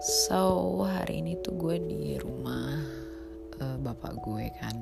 So 0.00 0.80
hari 0.88 1.20
ini 1.20 1.36
tuh 1.44 1.60
gue 1.60 1.76
di 1.76 2.16
rumah 2.16 2.80
uh, 3.60 3.76
bapak 3.84 4.16
gue 4.24 4.48
kan. 4.56 4.80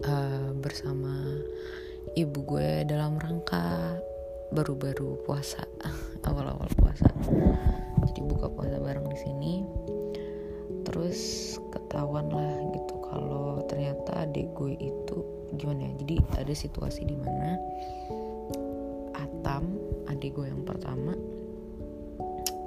Uh, 0.00 0.56
bersama 0.56 1.36
ibu 2.16 2.40
gue 2.48 2.88
dalam 2.88 3.20
rangka 3.20 4.00
baru-baru 4.56 5.20
puasa 5.28 5.68
awal-awal 6.32 6.64
puasa. 6.80 7.12
Jadi 8.08 8.24
buka 8.24 8.48
puasa 8.48 8.80
bareng 8.80 9.04
di 9.04 9.18
sini. 9.20 9.54
Terus 10.88 11.20
ketahuan 11.76 12.32
lah 12.32 12.56
gitu 12.72 12.96
kalau 13.04 13.60
ternyata 13.68 14.24
adik 14.24 14.48
gue 14.56 14.80
itu 14.80 15.16
gimana 15.60 15.92
ya? 15.92 15.92
Jadi 16.00 16.16
ada 16.40 16.54
situasi 16.56 17.04
di 17.04 17.20
mana 17.20 17.60
Atam 19.12 19.76
adik 20.08 20.40
gue 20.40 20.48
yang 20.48 20.64
pertama 20.64 21.12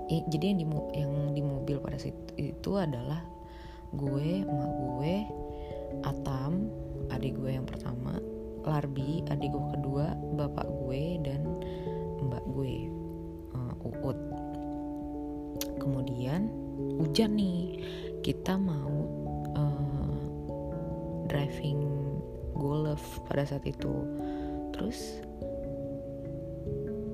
eh, 0.09 0.21
jadi 0.27 0.53
yang 0.53 0.59
di 0.59 0.67
yang 0.97 1.13
di 1.37 1.41
mobil 1.45 1.77
pada 1.79 1.97
saat 2.01 2.17
itu 2.35 2.71
adalah 2.75 3.21
gue 3.93 4.45
emak 4.45 4.71
gue 4.73 5.13
Atam 6.05 6.69
adik 7.09 7.37
gue 7.41 7.57
yang 7.57 7.65
pertama 7.65 8.21
Larbi 8.61 9.25
adik 9.29 9.49
gue 9.49 9.65
kedua 9.77 10.13
bapak 10.37 10.67
gue 10.85 11.01
dan 11.25 11.41
mbak 12.21 12.43
gue 12.53 12.99
uh, 13.55 13.73
Uut. 13.85 14.19
Kemudian 15.79 16.51
hujan 16.99 17.35
nih. 17.39 17.79
Kita 18.19 18.59
mau 18.59 18.95
uh, 19.55 20.19
driving 21.31 21.79
golf 22.55 23.23
pada 23.31 23.47
saat 23.47 23.63
itu. 23.63 24.03
Terus 24.75 25.23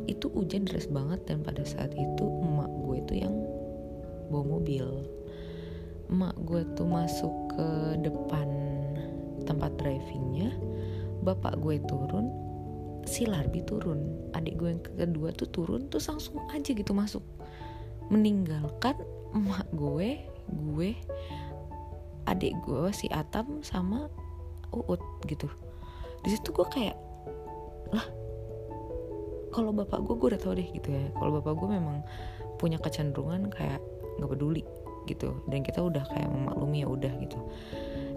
itu 0.06 0.30
hujan 0.34 0.66
deras 0.66 0.88
banget 0.90 1.22
dan 1.26 1.42
pada 1.42 1.62
saat 1.66 1.92
itu 1.94 2.26
emak 2.46 2.72
gue 2.86 2.98
tuh 3.10 3.18
yang 3.18 3.36
bawa 4.30 4.60
mobil. 4.60 4.86
Emak 6.10 6.36
gue 6.46 6.62
tuh 6.78 6.86
masuk 6.86 7.34
ke 7.58 7.68
depan 8.06 8.48
tempat 9.46 9.74
drivingnya 9.78 10.54
bapak 11.22 11.58
gue 11.62 11.82
turun 11.86 12.30
si 13.06 13.30
Larbi 13.30 13.62
turun 13.66 14.30
adik 14.34 14.58
gue 14.58 14.70
yang 14.74 14.82
kedua 14.82 15.30
tuh 15.34 15.50
turun 15.50 15.90
terus 15.90 16.10
langsung 16.10 16.42
aja 16.54 16.72
gitu 16.74 16.94
masuk. 16.94 17.22
Meninggalkan 18.14 18.98
emak 19.34 19.66
gue 19.74 20.22
gue 20.46 20.90
adik 22.30 22.54
gue 22.66 22.90
si 22.94 23.10
Atam 23.10 23.62
sama 23.66 24.10
Uut 24.74 25.02
gitu. 25.30 25.48
Di 26.26 26.34
situ 26.34 26.52
gue 26.52 26.68
kayak 26.68 26.98
lah 27.94 28.06
kalau 29.56 29.72
bapak 29.72 30.04
gue 30.04 30.16
gue 30.20 30.28
udah 30.36 30.42
tau 30.44 30.52
deh 30.52 30.68
gitu 30.68 30.92
ya. 30.92 31.08
Kalau 31.16 31.40
bapak 31.40 31.56
gue 31.56 31.70
memang 31.72 32.04
punya 32.60 32.76
kecenderungan 32.76 33.48
kayak 33.48 33.80
nggak 34.20 34.30
peduli 34.36 34.68
gitu. 35.08 35.32
Dan 35.48 35.64
kita 35.64 35.80
udah 35.80 36.04
kayak 36.12 36.28
memaklumi 36.28 36.84
ya 36.84 36.88
udah 36.92 37.14
gitu. 37.24 37.40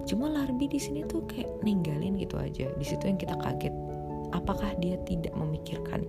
Cuma 0.03 0.27
Larbi 0.27 0.67
di 0.67 0.79
sini 0.83 1.07
tuh 1.07 1.23
kayak 1.31 1.63
ninggalin 1.63 2.19
gitu 2.19 2.35
aja. 2.35 2.67
Di 2.75 2.83
situ 2.85 3.07
yang 3.07 3.15
kita 3.15 3.39
kaget 3.39 3.71
apakah 4.35 4.75
dia 4.83 4.99
tidak 5.07 5.31
memikirkan 5.31 6.03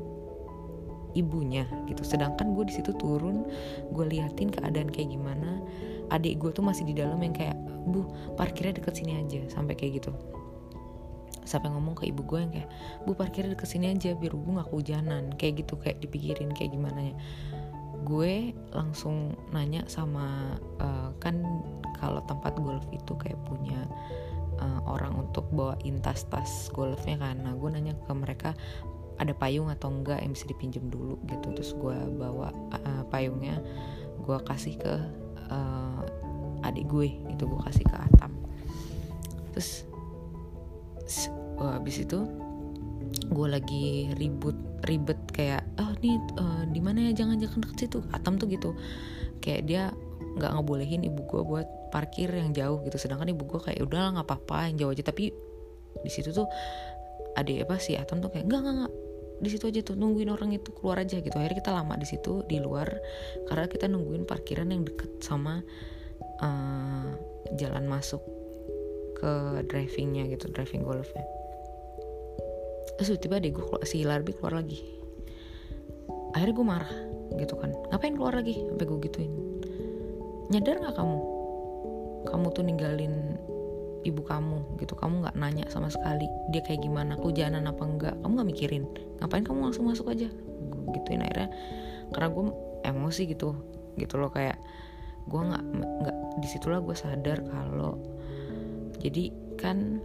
ibunya 1.15 1.63
gitu. 1.87 2.03
Sedangkan 2.03 2.59
gue 2.59 2.67
di 2.67 2.75
situ 2.75 2.91
turun 2.99 3.47
gue 3.95 4.05
liatin 4.11 4.51
keadaan 4.51 4.91
kayak 4.91 5.15
gimana. 5.15 5.63
Adik 6.11 6.43
gue 6.43 6.51
tuh 6.51 6.67
masih 6.67 6.83
di 6.91 6.99
dalam 6.99 7.23
yang 7.23 7.31
kayak 7.31 7.55
bu 7.87 8.05
parkirnya 8.35 8.83
deket 8.83 8.99
sini 8.99 9.17
aja 9.17 9.41
sampai 9.49 9.73
kayak 9.79 10.03
gitu 10.03 10.13
sampai 11.45 11.73
ngomong 11.73 11.97
ke 11.97 12.09
ibu 12.09 12.23
gue 12.25 12.39
yang 12.43 12.53
kayak 12.53 12.69
bu 13.05 13.17
parkir 13.17 13.49
deket 13.49 13.69
sini 13.69 13.93
aja 13.93 14.13
biar 14.17 14.33
ibu 14.37 14.49
gak 14.61 14.69
kehujanan. 14.69 15.35
Kayak 15.37 15.67
gitu 15.67 15.75
kayak 15.81 15.99
dipikirin 16.05 16.51
kayak 16.53 16.73
gimana 16.73 17.13
ya 17.13 17.17
gue 18.01 18.57
langsung 18.73 19.37
nanya 19.53 19.85
sama 19.85 20.57
uh, 20.81 21.13
kan 21.21 21.45
kalau 22.01 22.25
tempat 22.25 22.57
golf 22.57 22.85
itu 22.97 23.13
kayak 23.21 23.37
punya 23.45 23.85
uh, 24.57 24.81
orang 24.89 25.29
untuk 25.29 25.45
bawain 25.53 26.01
tas-tas 26.01 26.73
golfnya 26.73 27.21
kan. 27.21 27.45
Nah 27.45 27.53
gue 27.53 27.69
nanya 27.69 27.93
ke 28.09 28.13
mereka 28.17 28.57
ada 29.21 29.37
payung 29.37 29.69
atau 29.69 29.93
enggak 29.93 30.25
yang 30.25 30.33
bisa 30.33 30.49
dipinjam 30.49 30.89
dulu? 30.89 31.21
Gitu. 31.29 31.53
Terus 31.53 31.73
gue 31.77 31.99
bawa 32.17 32.49
uh, 32.73 33.05
payungnya 33.13 33.61
gue 34.25 34.39
kasih 34.49 34.81
ke 34.81 34.95
uh, 35.53 36.01
adik 36.65 36.89
gue. 36.89 37.21
Itu 37.29 37.53
gue 37.53 37.61
kasih 37.69 37.85
ke 37.85 37.97
Atam. 38.01 38.33
Terus 39.53 39.85
habis 41.61 42.03
itu 42.03 42.25
gue 43.31 43.47
lagi 43.51 44.15
ribut 44.17 44.55
ribet 44.87 45.19
kayak 45.35 45.67
oh 45.83 45.93
nih 45.99 46.17
uh, 46.39 46.63
di 46.71 46.81
mana 46.81 47.11
ya? 47.11 47.25
Jangan 47.25 47.37
jangan 47.43 47.59
deket 47.67 47.77
situ. 47.87 47.99
Atam 48.15 48.39
tuh 48.39 48.47
gitu. 48.49 48.71
Kayak 49.43 49.63
dia 49.67 49.83
nggak 50.39 50.51
ngebolehin 50.57 51.03
ibu 51.03 51.27
gue 51.27 51.43
buat 51.43 51.69
parkir 51.91 52.31
yang 52.31 52.55
jauh 52.55 52.81
gitu. 52.87 52.97
Sedangkan 52.97 53.29
ibu 53.29 53.43
gue 53.45 53.61
kayak 53.61 53.83
udah 53.83 54.17
nggak 54.19 54.27
apa-apa 54.27 54.71
yang 54.71 54.87
jauh 54.87 54.93
aja. 54.95 55.05
Tapi 55.05 55.35
di 56.01 56.11
situ 56.11 56.31
tuh 56.31 56.47
ada 57.35 57.51
apa 57.51 57.77
sih 57.83 57.99
Atam 57.99 58.23
tuh 58.23 58.31
kayak 58.31 58.47
nggak 58.47 58.61
nggak 58.63 58.75
nggak. 58.85 58.93
Di 59.41 59.49
situ 59.49 59.65
aja 59.73 59.81
tuh 59.81 59.97
nungguin 59.97 60.31
orang 60.31 60.53
itu 60.55 60.71
keluar 60.77 61.01
aja 61.03 61.19
gitu. 61.19 61.35
Akhirnya 61.35 61.59
kita 61.59 61.73
lama 61.75 61.95
di 61.97 62.07
situ 62.07 62.45
di 62.47 62.61
luar 62.61 62.89
karena 63.49 63.67
kita 63.67 63.89
nungguin 63.89 64.29
parkiran 64.29 64.69
yang 64.71 64.87
deket 64.87 65.19
sama 65.25 65.65
uh, 66.45 67.11
jalan 67.57 67.89
masuk 67.89 68.40
ke 69.21 69.33
drivingnya 69.69 70.33
gitu 70.33 70.49
driving 70.49 70.81
golfnya. 70.89 71.25
Terus 72.97 73.21
tiba 73.21 73.37
deh 73.37 73.53
gue 73.53 73.65
si 73.85 74.01
Larbi 74.05 74.33
keluar 74.33 74.65
lagi. 74.65 74.81
Akhirnya 76.33 76.55
gue 76.57 76.67
marah 76.67 76.93
gitu 77.37 77.55
kan. 77.61 77.73
Ngapain 77.93 78.17
keluar 78.17 78.41
lagi? 78.41 78.57
Sampai 78.65 78.85
gue 78.89 78.99
gituin. 79.05 79.33
Nyadar 80.49 80.81
nggak 80.81 80.97
kamu? 80.97 81.19
Kamu 82.29 82.47
tuh 82.53 82.65
ninggalin 82.65 83.37
ibu 84.05 84.25
kamu 84.25 84.81
gitu. 84.81 84.97
Kamu 84.97 85.25
nggak 85.25 85.37
nanya 85.37 85.69
sama 85.69 85.93
sekali 85.93 86.25
dia 86.53 86.65
kayak 86.65 86.81
gimana 86.81 87.21
jalan 87.21 87.69
apa 87.69 87.83
enggak 87.85 88.15
kamu 88.25 88.33
nggak 88.41 88.49
mikirin. 88.57 88.85
Ngapain 89.21 89.45
kamu 89.45 89.59
langsung 89.69 89.85
masuk 89.89 90.09
aja? 90.13 90.29
Gue 90.73 90.81
gituin 90.97 91.21
akhirnya. 91.25 91.53
Karena 92.13 92.29
gue 92.33 92.45
emosi 92.89 93.23
gitu 93.37 93.57
gitu 94.01 94.17
loh. 94.17 94.33
Kayak 94.33 94.57
gue 95.29 95.41
nggak 95.41 95.65
nggak 96.05 96.17
di 96.41 96.49
situlah 96.49 96.81
gue 96.81 96.97
sadar 96.97 97.45
kalau 97.45 98.01
jadi 99.01 99.33
kan 99.57 100.01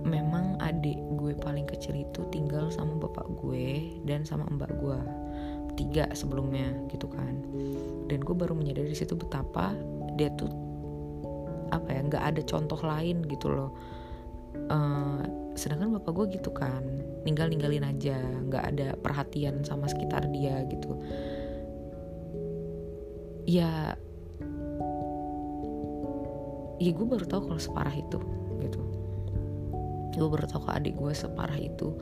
memang 0.00 0.56
adik 0.64 0.96
gue 1.20 1.36
paling 1.36 1.68
kecil 1.68 1.92
itu 2.00 2.24
tinggal 2.32 2.72
sama 2.72 2.96
bapak 2.96 3.28
gue 3.36 4.00
dan 4.08 4.24
sama 4.24 4.48
mbak 4.48 4.72
gue 4.80 4.98
tiga 5.76 6.08
sebelumnya 6.16 6.72
gitu 6.88 7.06
kan. 7.08 7.36
Dan 8.08 8.24
gue 8.24 8.34
baru 8.34 8.56
menyadari 8.56 8.96
situ 8.96 9.14
betapa 9.14 9.76
dia 10.16 10.32
tuh 10.34 10.50
apa 11.70 11.86
ya 11.86 12.00
nggak 12.02 12.24
ada 12.34 12.42
contoh 12.44 12.80
lain 12.80 13.22
gitu 13.28 13.52
loh. 13.52 13.70
Uh, 14.66 15.22
sedangkan 15.54 16.00
bapak 16.00 16.12
gue 16.16 16.26
gitu 16.40 16.50
kan 16.50 16.82
ninggal 17.22 17.46
ninggalin 17.46 17.86
aja 17.86 18.18
nggak 18.18 18.64
ada 18.74 18.88
perhatian 18.98 19.62
sama 19.62 19.86
sekitar 19.86 20.24
dia 20.32 20.64
gitu. 20.72 20.96
Ya 23.44 23.94
ya 26.80 26.90
gue 26.90 27.06
baru 27.06 27.24
tahu 27.28 27.52
kalau 27.52 27.60
separah 27.60 27.94
itu 27.94 28.18
gitu. 28.64 28.80
Gue 30.16 30.28
baru 30.28 30.44
tahu 30.48 30.66
ke 30.66 30.70
adik 30.74 30.94
gue 30.96 31.12
separah 31.12 31.60
itu 31.60 31.94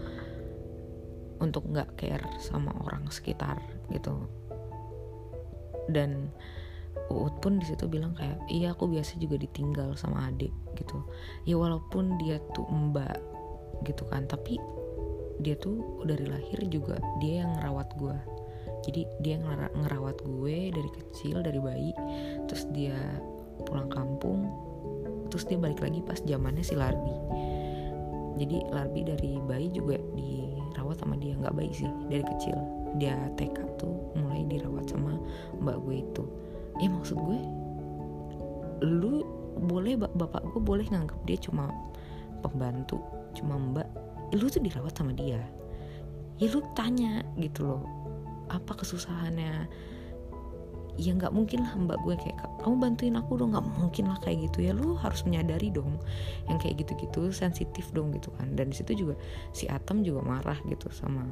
untuk 1.38 1.66
nggak 1.70 1.94
care 1.98 2.26
sama 2.38 2.72
orang 2.86 3.10
sekitar 3.10 3.58
gitu. 3.90 4.14
Dan 5.90 6.30
Uut 7.08 7.40
pun 7.40 7.56
di 7.56 7.64
situ 7.64 7.88
bilang 7.88 8.12
kayak 8.12 8.36
iya 8.52 8.76
aku 8.76 8.84
biasa 8.84 9.16
juga 9.16 9.40
ditinggal 9.40 9.96
sama 9.96 10.28
adik 10.28 10.52
gitu. 10.76 11.00
Ya 11.48 11.56
walaupun 11.56 12.20
dia 12.20 12.36
tuh 12.52 12.68
mbak 12.68 13.16
gitu 13.86 14.04
kan 14.10 14.26
tapi 14.28 14.58
dia 15.38 15.54
tuh 15.56 16.02
dari 16.04 16.26
lahir 16.26 16.58
juga 16.66 16.98
dia 17.22 17.46
yang 17.46 17.54
ngerawat 17.58 17.88
gue 17.94 18.16
jadi 18.82 19.02
dia 19.22 19.36
ngerawat 19.70 20.18
gue 20.26 20.74
dari 20.74 20.90
kecil 20.90 21.46
dari 21.46 21.62
bayi 21.62 21.94
terus 22.50 22.66
dia 22.74 22.98
pulang 23.62 23.86
kampung 23.86 24.50
terus 25.28 25.44
dia 25.48 25.60
balik 25.60 25.80
lagi 25.84 26.00
pas 26.04 26.18
zamannya 26.20 26.64
si 26.64 26.74
Larbi. 26.74 27.14
Jadi 28.38 28.56
Larbi 28.70 29.00
dari 29.02 29.32
bayi 29.42 29.68
juga 29.74 29.98
dirawat 30.14 31.02
sama 31.02 31.18
dia 31.18 31.34
nggak 31.36 31.54
bayi 31.54 31.72
sih 31.74 31.90
dari 32.06 32.24
kecil. 32.24 32.56
Dia 32.96 33.16
TK 33.36 33.58
tuh 33.76 33.94
mulai 34.16 34.46
dirawat 34.46 34.88
sama 34.88 35.18
mbak 35.60 35.76
gue 35.84 35.96
itu. 36.02 36.24
Ya 36.78 36.88
maksud 36.88 37.18
gue 37.18 37.38
lu 38.86 39.26
boleh 39.58 39.98
bapak 39.98 40.46
gue 40.54 40.62
boleh 40.62 40.86
nganggap 40.86 41.18
dia 41.26 41.38
cuma 41.42 41.68
pembantu 42.40 43.02
cuma 43.34 43.58
mbak. 43.58 43.88
Lu 44.34 44.46
tuh 44.46 44.62
dirawat 44.62 44.94
sama 44.94 45.12
dia. 45.12 45.42
Ya 46.38 46.46
lu 46.46 46.62
tanya 46.78 47.26
gitu 47.36 47.66
loh 47.66 47.82
apa 48.48 48.80
kesusahannya 48.80 49.68
ya 50.98 51.14
nggak 51.14 51.30
mungkin 51.30 51.62
lah 51.62 51.72
mbak 51.78 52.02
gue 52.02 52.18
kayak 52.18 52.42
kamu 52.58 52.74
bantuin 52.82 53.14
aku 53.14 53.38
dong. 53.38 53.54
Nggak 53.54 53.66
mungkin 53.78 54.04
lah 54.10 54.18
kayak 54.18 54.50
gitu 54.50 54.66
ya. 54.66 54.74
Lu 54.74 54.98
harus 54.98 55.22
menyadari 55.22 55.70
dong 55.70 55.96
yang 56.50 56.58
kayak 56.58 56.82
gitu-gitu 56.82 57.30
sensitif 57.30 57.86
dong 57.94 58.10
gitu 58.10 58.34
kan. 58.34 58.52
Dan 58.58 58.74
di 58.74 58.76
situ 58.76 59.06
juga 59.06 59.14
si 59.54 59.70
Atom 59.70 60.02
juga 60.02 60.26
marah 60.26 60.58
gitu 60.66 60.90
sama 60.90 61.22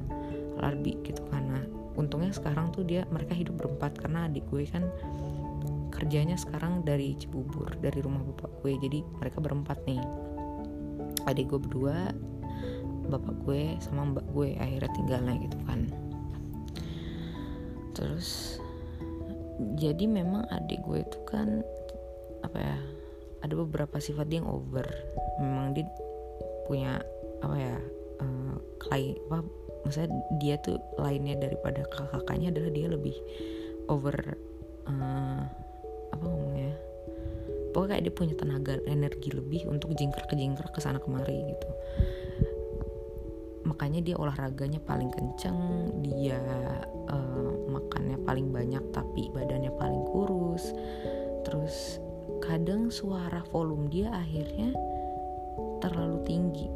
Larbi 0.63 0.97
gitu 1.03 1.27
karena 1.29 1.61
untungnya 1.99 2.31
sekarang 2.31 2.71
tuh 2.71 2.87
dia 2.87 3.09
mereka 3.11 3.35
hidup 3.35 3.59
berempat 3.59 3.99
karena 3.99 4.31
adik 4.31 4.47
gue 4.53 4.69
kan 4.69 4.87
kerjanya 5.91 6.37
sekarang 6.37 6.85
dari 6.85 7.17
Cibubur 7.19 7.73
dari 7.83 7.99
rumah 7.99 8.23
bapak 8.23 8.63
gue. 8.63 8.79
Jadi 8.79 9.03
mereka 9.19 9.43
berempat 9.43 9.83
nih. 9.85 10.01
Adik 11.27 11.51
gue 11.51 11.59
berdua 11.59 12.15
bapak 13.07 13.35
gue 13.47 13.75
sama 13.83 14.15
mbak 14.15 14.27
gue 14.31 14.55
akhirnya 14.59 14.91
tinggalnya 14.95 15.35
gitu 15.43 15.59
kan. 15.67 15.91
Terus 17.97 18.61
jadi 19.77 20.05
memang 20.05 20.45
adik 20.53 20.85
gue 20.85 21.01
itu 21.05 21.19
kan 21.25 21.65
apa 22.45 22.59
ya 22.61 22.79
ada 23.45 23.55
beberapa 23.57 23.97
sifat 24.01 24.29
dia 24.29 24.43
yang 24.43 24.51
over. 24.51 24.87
Memang 25.41 25.73
dia 25.77 25.87
punya 26.67 27.01
apa 27.41 27.57
ya 27.57 27.77
uh, 28.21 28.55
apa 28.91 29.37
maksudnya 29.87 30.11
dia 30.43 30.55
tuh 30.61 30.83
lainnya 30.99 31.39
daripada 31.39 31.87
kakak-kakaknya 31.95 32.51
adalah 32.51 32.71
dia 32.75 32.87
lebih 32.91 33.17
over 33.87 34.17
uh, 34.91 35.43
apa 36.11 36.23
ngomongnya 36.27 36.75
pokoknya 37.71 37.91
kayak 37.93 38.03
dia 38.09 38.15
punya 38.15 38.35
tenaga 38.35 38.75
energi 38.89 39.31
lebih 39.31 39.69
untuk 39.71 39.95
jingkrak 39.95 40.27
ke 40.27 40.35
jingkrak 40.35 40.73
ke 40.75 40.81
sana 40.83 40.99
kemari 40.99 41.55
gitu 41.55 41.71
makanya 43.67 43.99
dia 43.99 44.15
olahraganya 44.15 44.79
paling 44.79 45.11
kenceng 45.11 45.91
dia 46.07 46.39
uh, 47.11 47.53
makannya 47.67 48.15
paling 48.23 48.55
banyak 48.55 48.83
tapi 48.95 49.29
badannya 49.35 49.75
paling 49.75 50.07
kurus. 50.15 50.71
Terus 51.43 51.99
kadang 52.39 52.95
suara 52.95 53.43
volume 53.51 53.91
dia 53.91 54.15
akhirnya 54.15 54.71
terlalu 55.83 56.23
tinggi 56.23 56.71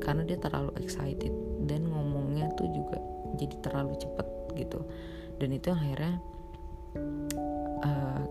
karena 0.00 0.24
dia 0.24 0.40
terlalu 0.40 0.72
excited 0.80 1.32
dan 1.68 1.84
ngomongnya 1.84 2.48
tuh 2.56 2.66
juga 2.72 2.96
jadi 3.36 3.54
terlalu 3.60 4.00
cepet 4.00 4.26
gitu. 4.56 4.80
Dan 5.36 5.52
itu 5.52 5.68
akhirnya 5.68 6.16
uh, 7.84 8.22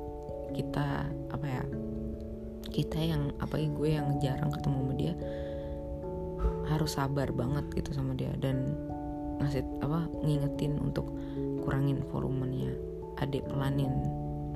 kita 0.53 1.05
apa 1.29 1.45
ya 1.45 1.63
kita 2.69 2.99
yang 3.01 3.33
apa 3.41 3.57
ya 3.57 3.69
gue 3.69 3.89
yang 3.89 4.07
jarang 4.21 4.51
ketemu 4.53 4.77
sama 4.77 4.93
dia 4.93 5.13
harus 6.79 6.95
sabar 6.95 7.27
banget 7.35 7.67
gitu 7.75 7.91
sama 7.91 8.15
dia 8.15 8.31
dan 8.39 8.71
ngasih 9.43 9.67
apa 9.83 10.07
ngingetin 10.23 10.79
untuk 10.79 11.11
kurangin 11.67 11.99
volumenya 12.07 12.71
adek 13.19 13.43
pelanin 13.51 13.91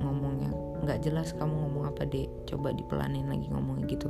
ngomongnya. 0.00 0.52
Nggak 0.84 1.04
jelas 1.04 1.32
kamu 1.36 1.52
ngomong 1.52 1.84
apa 1.92 2.08
dek. 2.08 2.28
Coba 2.48 2.72
dipelanin 2.72 3.28
lagi 3.28 3.48
ngomongnya 3.52 3.84
gitu. 3.88 4.08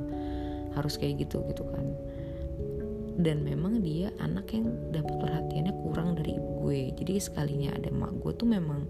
Harus 0.74 0.98
kayak 0.98 1.26
gitu 1.26 1.42
gitu 1.50 1.66
kan. 1.70 1.86
Dan 3.14 3.46
memang 3.46 3.78
dia 3.78 4.10
anak 4.18 4.50
yang 4.50 4.74
dapat 4.90 5.14
perhatiannya 5.22 5.74
kurang 5.86 6.18
dari 6.18 6.34
ibu 6.34 6.66
gue. 6.66 6.90
Jadi 6.98 7.12
sekalinya 7.22 7.74
ada 7.74 7.90
emak 7.90 8.14
gue 8.22 8.32
tuh 8.34 8.48
memang 8.50 8.86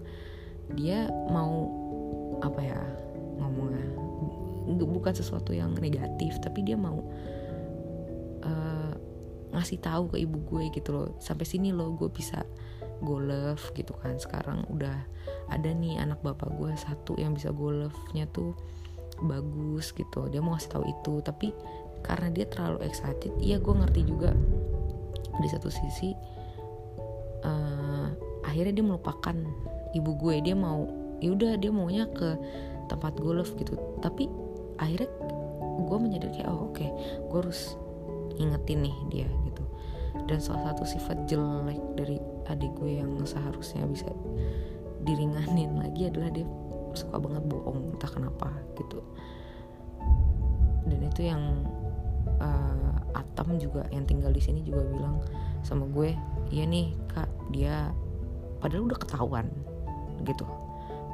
dia 0.73 1.09
mau 1.29 1.69
apa 2.41 2.61
ya 2.61 2.81
ngomongnya. 3.41 3.85
Bukan 4.65 5.13
sesuatu 5.13 5.53
yang 5.53 5.77
negatif 5.77 6.41
tapi 6.41 6.65
dia 6.65 6.73
mau 6.73 7.05
ngasih 9.55 9.79
tahu 9.79 10.11
ke 10.13 10.17
ibu 10.21 10.37
gue 10.51 10.69
gitu 10.75 10.89
loh. 10.91 11.07
Sampai 11.17 11.47
sini 11.47 11.71
loh 11.71 11.95
gue 11.95 12.11
bisa 12.11 12.43
golf 13.01 13.71
gitu 13.75 13.95
kan. 14.03 14.19
Sekarang 14.19 14.67
udah 14.67 14.95
ada 15.49 15.69
nih 15.71 15.99
anak 15.99 16.19
bapak 16.21 16.51
gue 16.59 16.71
satu 16.75 17.15
yang 17.15 17.33
bisa 17.33 17.49
golfnya 17.55 18.27
tuh 18.29 18.53
bagus 19.23 19.95
gitu. 19.95 20.27
Dia 20.27 20.43
mau 20.43 20.55
ngasih 20.55 20.71
tahu 20.71 20.83
itu 20.85 21.13
tapi 21.23 21.55
karena 22.05 22.29
dia 22.29 22.45
terlalu 22.45 22.85
excited 22.85 23.33
iya 23.41 23.57
gue 23.57 23.73
ngerti 23.73 24.01
juga. 24.05 24.35
Di 25.39 25.47
satu 25.51 25.67
sisi 25.67 26.11
uh, 27.43 28.07
akhirnya 28.43 28.79
dia 28.79 28.85
melupakan 28.85 29.35
ibu 29.95 30.11
gue. 30.19 30.35
Dia 30.43 30.55
mau 30.55 30.87
yaudah 31.23 31.55
dia 31.55 31.71
maunya 31.71 32.05
ke 32.11 32.35
tempat 32.91 33.17
golf 33.17 33.55
gitu. 33.55 33.79
Tapi 34.03 34.27
akhirnya 34.75 35.07
gue 35.75 35.97
menyadari 35.99 36.39
kayak 36.39 36.49
oh 36.51 36.71
oke 36.71 36.79
okay, 36.79 36.89
gue 37.27 37.39
harus 37.39 37.75
ingetin 38.39 38.85
nih 38.85 38.95
dia 39.11 39.27
gitu. 39.47 39.63
Dan 40.25 40.41
salah 40.41 40.73
satu 40.73 40.87
sifat 40.87 41.27
jelek 41.29 41.79
dari 41.99 42.17
adik 42.49 42.71
gue 42.79 43.01
yang 43.03 43.11
seharusnya 43.27 43.85
bisa 43.85 44.09
diringanin 45.05 45.77
lagi 45.77 46.09
adalah 46.09 46.33
dia 46.33 46.47
suka 46.95 47.19
banget 47.19 47.43
bohong 47.45 47.93
entah 47.93 48.09
kenapa 48.09 48.49
gitu. 48.79 49.03
Dan 50.85 50.99
itu 51.01 51.21
yang 51.29 51.65
uh, 52.39 52.95
Atam 53.15 53.59
juga 53.59 53.85
yang 53.91 54.07
tinggal 54.07 54.31
di 54.31 54.41
sini 54.41 54.63
juga 54.63 54.83
bilang 54.87 55.19
sama 55.65 55.89
gue 55.91 56.15
iya 56.53 56.63
nih 56.63 56.93
kak 57.11 57.29
dia 57.49 57.91
padahal 58.63 58.87
udah 58.87 58.99
ketahuan 58.99 59.47
gitu. 60.23 60.47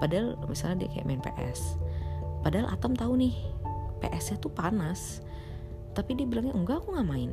Padahal 0.01 0.33
misalnya 0.49 0.85
dia 0.85 0.89
kayak 0.97 1.05
main 1.09 1.21
PS 1.21 1.77
padahal 2.41 2.69
Atam 2.73 2.97
tahu 2.97 3.17
nih 3.17 3.35
PS-nya 4.01 4.41
tuh 4.41 4.49
panas 4.49 5.21
tapi 5.91 6.15
dia 6.15 6.27
bilangnya 6.27 6.55
enggak 6.55 6.83
aku 6.83 6.95
nggak 6.95 7.09
main. 7.09 7.31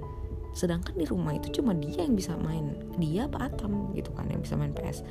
Sedangkan 0.57 0.95
di 0.99 1.07
rumah 1.07 1.37
itu 1.37 1.61
cuma 1.61 1.77
dia 1.77 2.03
yang 2.03 2.19
bisa 2.19 2.35
main. 2.35 2.75
Dia 2.99 3.31
apa 3.31 3.47
Atam 3.47 3.95
gitu 3.95 4.11
kan 4.17 4.27
yang 4.27 4.43
bisa 4.43 4.59
main 4.59 4.75
PS 4.75 5.07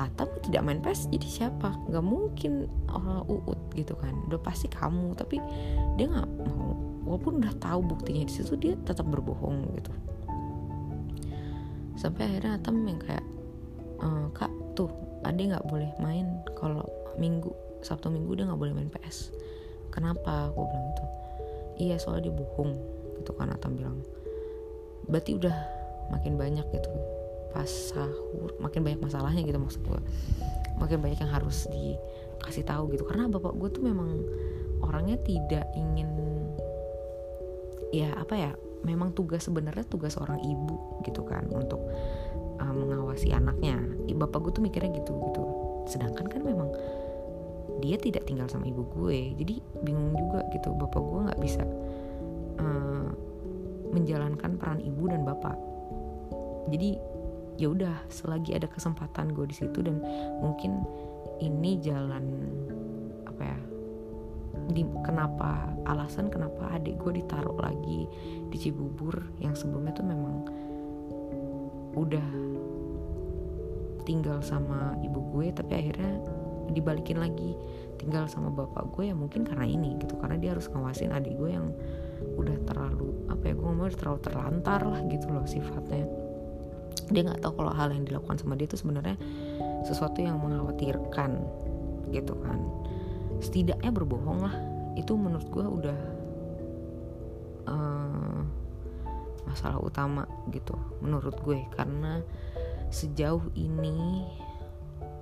Atam 0.00 0.28
tidak 0.40 0.62
main 0.64 0.80
PS 0.80 1.12
jadi 1.12 1.28
siapa? 1.28 1.76
Nggak 1.86 2.04
mungkin 2.04 2.66
orang 2.88 3.28
uut 3.28 3.60
gitu 3.76 3.92
kan. 4.00 4.16
Udah 4.26 4.40
pasti 4.40 4.66
kamu 4.72 5.12
tapi 5.14 5.36
dia 6.00 6.08
nggak 6.08 6.30
mau. 6.48 6.72
Walaupun 7.04 7.44
udah 7.44 7.54
tahu 7.60 7.80
buktinya 7.84 8.24
di 8.24 8.32
situ 8.32 8.56
dia 8.56 8.72
tetap 8.88 9.04
berbohong 9.04 9.68
gitu. 9.76 9.92
Sampai 12.00 12.26
akhirnya 12.26 12.56
Atam 12.56 12.82
yang 12.88 12.98
kayak 12.98 13.24
e, 14.00 14.08
kak 14.32 14.50
tuh 14.72 14.88
ade 15.22 15.54
nggak 15.54 15.66
boleh 15.68 15.92
main 16.02 16.40
kalau 16.58 16.82
minggu 17.20 17.52
sabtu 17.84 18.10
minggu 18.10 18.32
dia 18.34 18.48
nggak 18.48 18.58
boleh 18.58 18.74
main 18.74 18.90
PS 18.90 19.30
kenapa? 19.92 20.50
Aku 20.50 20.66
bilang 20.66 20.88
itu 20.96 21.04
iya 21.82 21.98
soalnya 21.98 22.30
dia 22.30 22.34
bohong 22.38 22.72
gitu 23.18 23.34
kan 23.34 23.50
Atam 23.50 23.74
bilang. 23.74 23.98
Berarti 25.10 25.34
udah 25.34 25.56
makin 26.14 26.38
banyak 26.38 26.66
gitu 26.70 26.90
pas 27.52 27.68
sahur 27.68 28.56
makin 28.64 28.80
banyak 28.80 29.00
masalahnya 29.04 29.44
gitu 29.44 29.60
maksud 29.60 29.84
gue 29.84 30.00
makin 30.80 31.04
banyak 31.04 31.20
yang 31.20 31.32
harus 31.32 31.66
dikasih 31.68 32.64
tahu 32.64 32.94
gitu. 32.94 33.04
Karena 33.04 33.26
bapak 33.26 33.58
gue 33.58 33.68
tuh 33.74 33.82
memang 33.82 34.22
orangnya 34.80 35.18
tidak 35.26 35.66
ingin 35.74 36.08
ya 37.92 38.08
apa 38.16 38.34
ya 38.34 38.50
memang 38.82 39.12
tugas 39.12 39.46
sebenarnya 39.46 39.84
tugas 39.86 40.16
seorang 40.16 40.40
ibu 40.42 41.02
gitu 41.06 41.22
kan 41.28 41.46
untuk 41.52 41.82
uh, 42.62 42.72
mengawasi 42.72 43.34
anaknya. 43.34 43.78
Bapak 44.16 44.38
gue 44.48 44.52
tuh 44.54 44.62
mikirnya 44.64 44.90
gitu 45.02 45.12
gitu. 45.12 45.44
Sedangkan 45.90 46.30
kan 46.30 46.40
memang 46.46 46.70
dia 47.82 47.98
tidak 47.98 48.24
tinggal 48.30 48.46
sama 48.46 48.70
ibu 48.70 48.86
gue. 48.94 49.34
Jadi 49.36 49.58
bingung 49.82 50.14
juga 50.14 50.46
gitu 50.54 50.70
bapak 50.72 51.02
gue 51.02 51.20
nggak 51.28 51.40
bisa 51.42 51.62
uh, 52.62 53.10
menjalankan 53.90 54.56
peran 54.56 54.78
ibu 54.78 55.10
dan 55.10 55.26
bapak. 55.26 55.58
Jadi 56.70 56.96
ya 57.60 57.68
udah 57.68 58.08
selagi 58.08 58.56
ada 58.56 58.70
kesempatan 58.70 59.34
gue 59.34 59.44
di 59.50 59.56
situ 59.58 59.84
dan 59.84 60.00
mungkin 60.40 60.86
ini 61.42 61.76
jalan 61.82 62.24
apa 63.28 63.42
ya 63.44 63.58
di, 64.72 64.86
kenapa 65.04 65.68
alasan 65.84 66.30
kenapa 66.32 66.78
adik 66.78 66.96
gue 67.02 67.20
ditaruh 67.20 67.56
lagi 67.60 68.08
di 68.48 68.56
Cibubur 68.56 69.20
yang 69.42 69.52
sebelumnya 69.52 69.92
tuh 69.92 70.06
memang 70.06 70.36
udah 71.92 72.28
tinggal 74.08 74.40
sama 74.40 74.96
ibu 75.04 75.20
gue 75.36 75.52
tapi 75.52 75.72
akhirnya 75.76 76.12
dibalikin 76.70 77.18
lagi. 77.18 77.58
Tinggal 77.98 78.26
sama 78.30 78.50
bapak 78.50 78.94
gue 78.94 79.10
ya 79.10 79.14
mungkin 79.14 79.46
karena 79.46 79.66
ini 79.66 79.98
gitu 80.02 80.18
karena 80.18 80.38
dia 80.38 80.54
harus 80.54 80.66
ngawasin 80.70 81.14
adik 81.14 81.38
gue 81.38 81.50
yang 81.54 81.70
udah 82.38 82.54
terlalu 82.66 83.14
apa 83.30 83.50
ya 83.50 83.54
gue 83.54 83.66
ngomong 83.66 83.94
terlalu 83.94 84.20
terlantar 84.22 84.80
lah 84.86 85.00
gitu 85.10 85.26
loh 85.30 85.46
sifatnya. 85.46 86.06
Dia 87.10 87.22
nggak 87.26 87.40
tahu 87.42 87.52
kalau 87.62 87.72
hal 87.74 87.90
yang 87.90 88.04
dilakukan 88.06 88.38
sama 88.38 88.54
dia 88.54 88.66
itu 88.66 88.78
sebenarnya 88.78 89.16
sesuatu 89.86 90.22
yang 90.22 90.38
mengkhawatirkan 90.38 91.30
gitu 92.14 92.34
kan. 92.42 92.58
Setidaknya 93.42 93.90
berbohong 93.90 94.40
lah. 94.42 94.56
Itu 94.94 95.16
menurut 95.16 95.48
gue 95.48 95.66
udah 95.66 96.00
uh, 97.66 98.40
masalah 99.48 99.78
utama 99.82 100.28
gitu 100.52 100.76
menurut 101.02 101.36
gue. 101.42 101.58
Karena 101.74 102.22
sejauh 102.92 103.42
ini 103.56 104.26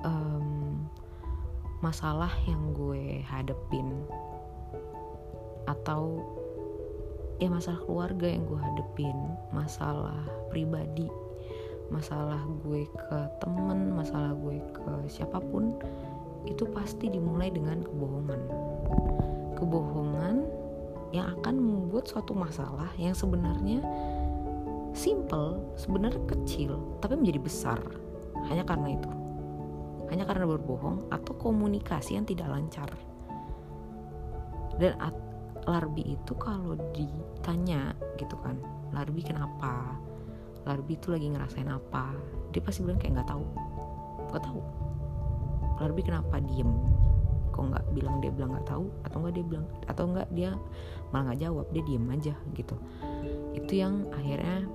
um, 0.05 0.85
masalah 1.81 2.33
yang 2.45 2.77
gue 2.77 3.25
hadepin. 3.25 4.05
Atau 5.69 6.25
ya 7.41 7.49
masalah 7.49 7.81
keluarga 7.89 8.29
yang 8.29 8.45
gue 8.45 8.61
hadepin 8.61 9.17
masalah 9.49 10.29
pribadi 10.53 11.09
masalah 11.89 12.39
gue 12.63 12.85
ke 12.85 13.19
temen 13.41 13.97
masalah 13.97 14.37
gue 14.37 14.61
ke 14.77 14.93
siapa 15.09 15.41
pun 15.41 15.75
itu 16.47 16.69
pasti 16.73 17.09
dimulai 17.09 17.53
dengan 17.53 17.85
kebohongan. 17.85 18.41
Kebohongan 19.57 20.37
yang 21.11 21.33
akan 21.41 21.55
membuat 21.59 22.07
suatu 22.07 22.33
masalah 22.33 22.89
yang 22.97 23.13
sebenarnya 23.17 23.83
simple 24.93 25.61
sebenarnya 25.81 26.21
kecil 26.29 26.77
tapi 27.01 27.17
menjadi 27.17 27.41
besar. 27.41 27.81
Hanya 28.49 28.65
karena 28.65 28.97
itu 28.97 29.20
hanya 30.11 30.27
karena 30.27 30.45
berbohong 30.45 31.09
atau 31.15 31.33
komunikasi 31.39 32.19
yang 32.19 32.27
tidak 32.27 32.51
lancar. 32.51 32.91
Dan 34.77 34.99
Larbi 35.69 36.17
itu 36.17 36.33
kalau 36.41 36.75
ditanya 36.97 37.93
gitu 38.17 38.35
kan 38.41 38.57
Larbi 38.91 39.23
kenapa? 39.23 39.95
Larbi 40.67 40.99
itu 40.99 41.15
lagi 41.15 41.31
ngerasain 41.31 41.71
apa? 41.71 42.13
Dia 42.51 42.61
pasti 42.61 42.83
bilang 42.83 42.99
kayak 42.99 43.23
nggak 43.23 43.31
tahu. 43.31 43.45
Nggak 44.35 44.45
tahu. 44.45 44.61
Larbi 45.81 46.03
kenapa 46.05 46.37
diem? 46.43 46.71
Kok 47.55 47.65
nggak 47.71 47.87
bilang 47.95 48.19
dia 48.19 48.31
bilang 48.35 48.51
nggak 48.59 48.69
tahu? 48.69 48.91
Atau 49.07 49.17
nggak 49.23 49.35
dia 49.39 49.45
bilang 49.47 49.67
atau 49.87 50.05
nggak 50.11 50.29
dia 50.35 50.51
malah 51.15 51.31
nggak 51.31 51.41
jawab? 51.41 51.67
Dia 51.71 51.83
diem 51.87 52.07
aja 52.11 52.35
gitu. 52.59 52.77
Itu 53.55 53.73
yang 53.79 54.11
akhirnya 54.11 54.67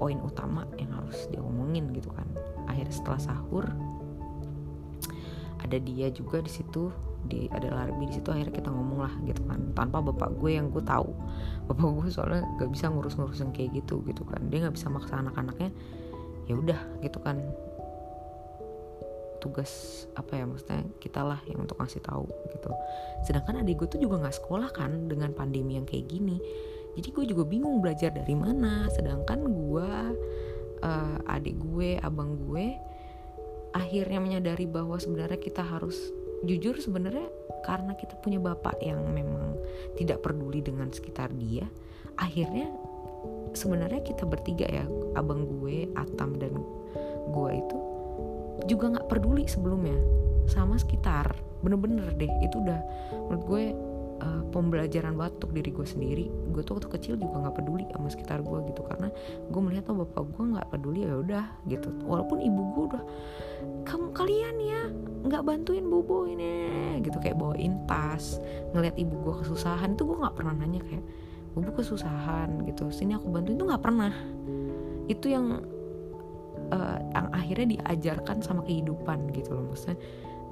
poin 0.00 0.18
utama 0.24 0.64
yang 0.80 0.90
harus 0.96 1.28
diomongin 1.28 1.92
gitu 1.92 2.08
kan. 2.10 2.26
Akhirnya 2.66 2.94
setelah 2.94 3.20
sahur 3.20 3.68
ada 5.72 5.80
dia 5.80 6.12
juga 6.12 6.44
di 6.44 6.52
situ 6.52 6.92
di 7.24 7.48
ada 7.48 7.72
Larbi 7.72 8.12
di 8.12 8.20
situ 8.20 8.28
akhirnya 8.28 8.52
kita 8.52 8.68
ngomong 8.68 9.08
lah 9.08 9.14
gitu 9.24 9.40
kan. 9.48 9.72
Tanpa 9.72 10.04
bapak 10.04 10.36
gue 10.36 10.60
yang 10.60 10.68
gue 10.68 10.84
tahu. 10.84 11.08
Bapak 11.72 11.88
gue 11.96 12.08
soalnya 12.12 12.44
gak 12.60 12.68
bisa 12.68 12.92
ngurus-ngurus 12.92 13.40
yang 13.40 13.56
kayak 13.56 13.72
gitu 13.80 14.04
gitu 14.04 14.26
kan. 14.28 14.52
Dia 14.52 14.68
nggak 14.68 14.76
bisa 14.76 14.92
maksa 14.92 15.16
anak-anaknya 15.16 15.72
ya 16.44 16.54
udah 16.60 16.80
gitu 17.00 17.16
kan. 17.24 17.40
Tugas 19.40 20.04
apa 20.12 20.36
ya 20.36 20.44
maksudnya 20.44 20.84
kita 21.00 21.24
lah 21.24 21.40
yang 21.48 21.64
untuk 21.64 21.80
ngasih 21.80 22.04
tahu 22.04 22.28
gitu. 22.52 22.70
Sedangkan 23.24 23.64
adik 23.64 23.80
gue 23.80 23.88
tuh 23.88 24.00
juga 24.02 24.20
nggak 24.20 24.36
sekolah 24.36 24.68
kan 24.76 25.08
dengan 25.08 25.32
pandemi 25.32 25.80
yang 25.80 25.88
kayak 25.88 26.10
gini. 26.10 26.36
Jadi 26.92 27.08
gue 27.08 27.24
juga 27.32 27.48
bingung 27.48 27.80
belajar 27.80 28.12
dari 28.12 28.36
mana. 28.36 28.92
Sedangkan 28.92 29.40
gue 29.46 29.90
uh, 30.84 31.16
adik 31.32 31.56
gue 31.62 31.96
abang 32.02 32.36
gue 32.50 32.76
akhirnya 33.72 34.20
menyadari 34.20 34.68
bahwa 34.68 34.96
sebenarnya 35.00 35.40
kita 35.40 35.64
harus 35.64 35.96
jujur 36.44 36.76
sebenarnya 36.80 37.28
karena 37.62 37.94
kita 37.94 38.18
punya 38.18 38.42
bapak 38.42 38.80
yang 38.82 38.98
memang 39.14 39.56
tidak 39.94 40.20
peduli 40.26 40.60
dengan 40.60 40.90
sekitar 40.90 41.30
dia 41.38 41.64
akhirnya 42.18 42.68
sebenarnya 43.54 44.02
kita 44.02 44.26
bertiga 44.26 44.66
ya 44.68 44.84
abang 45.14 45.46
gue 45.46 45.88
Atam 45.94 46.36
dan 46.36 46.56
gue 47.30 47.50
itu 47.54 47.78
juga 48.66 48.98
nggak 48.98 49.08
peduli 49.10 49.44
sebelumnya. 49.46 49.96
Sama 50.50 50.74
sekitar 50.76 51.34
bener-bener 51.62 52.10
deh 52.18 52.30
itu 52.42 52.58
udah 52.58 52.80
menurut 53.30 53.44
gue 53.46 53.64
uh, 54.22 54.42
pembelajaran 54.54 55.18
banget 55.18 55.42
untuk 55.42 55.52
diri 55.52 55.70
gue 55.74 55.86
sendiri. 55.86 56.26
Gue 56.54 56.62
tuh 56.62 56.78
waktu 56.78 56.88
kecil 56.94 57.14
juga 57.18 57.42
nggak 57.42 57.54
peduli 57.58 57.84
sama 57.90 58.08
sekitar 58.08 58.38
gue 58.40 58.58
gitu 58.70 58.82
karena 58.86 59.08
gue 59.50 59.60
melihat 59.60 59.90
tuh 59.90 59.96
bapak 60.06 60.22
gue 60.30 60.44
nggak 60.54 60.68
peduli 60.70 60.98
ya 61.02 61.14
udah 61.18 61.44
gitu. 61.66 61.90
Walaupun 62.06 62.38
ibu 62.38 62.60
gue 62.78 62.84
udah 62.94 63.04
kamu 63.82 64.06
kalian 64.14 64.56
ya 64.62 64.80
nggak 65.26 65.42
bantuin 65.42 65.84
bobo 65.86 66.30
ini 66.30 67.02
gitu. 67.02 67.18
Kayak 67.18 67.42
bawain 67.42 67.82
tas 67.90 68.38
ngeliat 68.72 68.94
ibu 68.94 69.14
gue 69.26 69.34
kesusahan. 69.42 69.98
Itu 69.98 70.06
gue 70.06 70.16
nggak 70.22 70.34
pernah 70.38 70.54
nanya 70.54 70.80
kayak 70.86 71.04
bobo 71.58 71.70
kesusahan 71.74 72.62
gitu. 72.70 72.88
Sini 72.94 73.18
aku 73.18 73.26
bantuin 73.28 73.58
itu 73.58 73.66
nggak 73.66 73.82
pernah. 73.82 74.14
Itu 75.10 75.26
yang 75.28 75.60
uh, 76.70 76.98
yang 77.10 77.26
akhirnya 77.34 77.66
diajarkan 77.78 78.40
sama 78.40 78.62
kehidupan 78.62 79.34
gitu 79.34 79.58
loh. 79.58 79.66
Maksudnya 79.74 79.98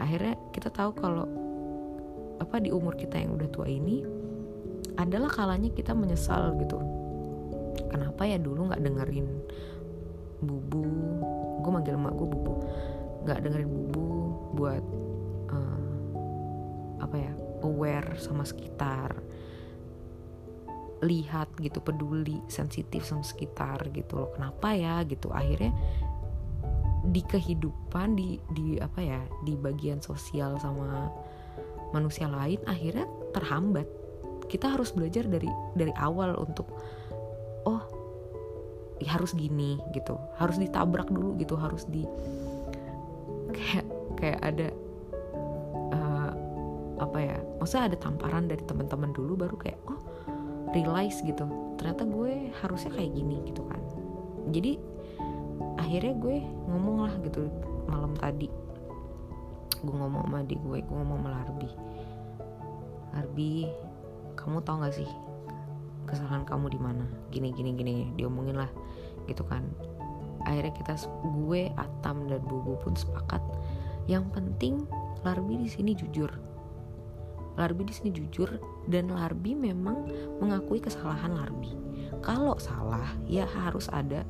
akhirnya 0.00 0.34
kita 0.50 0.72
tahu 0.72 0.90
kalau 0.96 1.28
apa 2.40 2.56
di 2.58 2.72
umur 2.72 2.96
kita 2.96 3.20
yang 3.20 3.36
udah 3.36 3.48
tua 3.52 3.68
ini 3.68 4.02
adalah 4.96 5.28
kalanya 5.28 5.68
kita 5.70 5.92
menyesal 5.92 6.56
gitu. 6.58 6.80
Kenapa 7.92 8.24
ya 8.24 8.40
dulu 8.40 8.72
nggak 8.72 8.82
dengerin 8.82 9.28
bubu? 10.40 10.84
Gue 11.60 11.70
manggil 11.70 11.94
emak 11.96 12.16
gue 12.16 12.28
bubu. 12.28 12.54
Nggak 13.28 13.38
dengerin 13.44 13.70
bubu 13.70 14.06
buat 14.56 14.84
uh, 15.52 15.80
apa 17.04 17.16
ya 17.16 17.32
aware 17.64 18.16
sama 18.16 18.44
sekitar. 18.48 19.12
Lihat 21.00 21.56
gitu 21.60 21.80
peduli 21.80 22.40
sensitif 22.48 23.04
sama 23.04 23.24
sekitar 23.24 23.88
gitu 23.92 24.20
loh. 24.20 24.28
Kenapa 24.36 24.76
ya 24.76 25.00
gitu? 25.04 25.32
Akhirnya 25.32 25.72
di 27.00 27.24
kehidupan 27.24 28.12
di 28.12 28.36
di 28.52 28.76
apa 28.76 29.00
ya 29.00 29.20
di 29.48 29.56
bagian 29.56 30.04
sosial 30.04 30.60
sama 30.60 31.08
manusia 31.90 32.26
lain 32.30 32.58
akhirnya 32.66 33.06
terhambat. 33.34 33.86
Kita 34.50 34.74
harus 34.74 34.90
belajar 34.90 35.26
dari 35.30 35.46
dari 35.78 35.94
awal 35.98 36.34
untuk 36.38 36.66
oh 37.66 37.82
ya 38.98 39.14
harus 39.14 39.34
gini 39.34 39.78
gitu. 39.94 40.18
Harus 40.38 40.58
ditabrak 40.58 41.10
dulu 41.10 41.38
gitu 41.38 41.54
harus 41.54 41.86
di 41.86 42.02
kayak 43.50 43.86
kayak 44.18 44.40
ada 44.42 44.68
uh, 45.94 46.30
apa 47.00 47.18
ya 47.18 47.36
maksudnya 47.58 47.94
ada 47.94 47.96
tamparan 47.98 48.46
dari 48.46 48.62
teman-teman 48.66 49.10
dulu 49.14 49.38
baru 49.38 49.56
kayak 49.58 49.78
oh 49.86 50.00
realize 50.74 51.22
gitu. 51.22 51.46
Ternyata 51.78 52.04
gue 52.06 52.52
harusnya 52.60 52.90
kayak 52.94 53.10
gini 53.14 53.36
gitu 53.48 53.62
kan. 53.66 53.80
Jadi 54.50 54.78
akhirnya 55.78 56.14
gue 56.18 56.36
ngomong 56.70 56.96
lah 57.08 57.14
gitu 57.24 57.48
malam 57.88 58.14
tadi 58.14 58.59
gue 59.80 59.96
ngomong 59.96 60.28
sama 60.28 60.36
adik 60.44 60.60
gue 60.60 60.78
gue 60.84 60.96
ngomong 60.96 61.18
sama 61.24 61.30
Larbi. 61.36 61.70
Larbi 63.16 63.52
kamu 64.38 64.62
tau 64.64 64.80
gak 64.80 64.96
sih 64.96 65.10
kesalahan 66.08 66.42
kamu 66.42 66.74
di 66.74 66.80
mana? 66.80 67.06
Gini 67.30 67.54
gini 67.54 67.70
gini 67.76 67.94
diomongin 68.18 68.58
lah. 68.58 68.70
Gitu 69.28 69.46
kan. 69.46 69.62
Akhirnya 70.48 70.72
kita 70.72 70.94
gue 71.22 71.70
Atam 71.76 72.26
dan 72.26 72.40
Bubu 72.44 72.80
pun 72.80 72.96
sepakat. 72.96 73.40
Yang 74.08 74.32
penting 74.32 74.74
Larbi 75.22 75.60
di 75.60 75.68
sini 75.68 75.92
jujur. 75.92 76.32
Larbi 77.60 77.84
di 77.84 77.92
sini 77.92 78.10
jujur 78.14 78.56
dan 78.88 79.12
Larbi 79.12 79.52
memang 79.52 80.08
mengakui 80.40 80.80
kesalahan 80.80 81.36
Larbi. 81.36 81.76
Kalau 82.24 82.56
salah 82.56 83.06
ya 83.28 83.44
harus 83.44 83.86
ada 83.92 84.24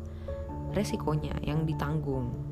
resikonya 0.75 1.39
yang 1.47 1.63
ditanggung. 1.63 2.50